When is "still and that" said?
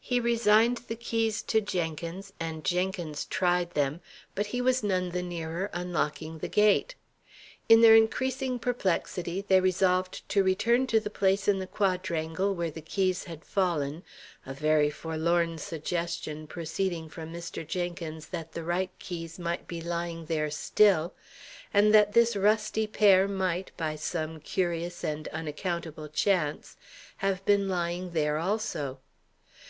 20.50-22.12